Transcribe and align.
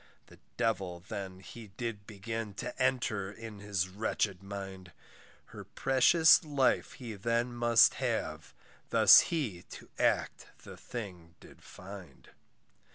The 0.29 0.39
devil 0.57 0.99
then 1.07 1.41
he 1.41 1.67
did 1.77 2.07
begin 2.07 2.55
To 2.55 2.75
enter 2.81 3.31
in 3.31 3.59
his 3.59 3.87
wretched 3.87 4.41
mind; 4.41 4.93
Her 5.53 5.63
precious 5.63 6.43
life 6.43 6.93
he 6.93 7.13
then 7.13 7.53
must 7.53 7.93
have, 8.01 8.51
Thus 8.89 9.19
he 9.29 9.61
to 9.69 9.89
act 9.99 10.47
the 10.63 10.75
thing 10.75 11.35
did 11.39 11.61
find. 11.61 12.29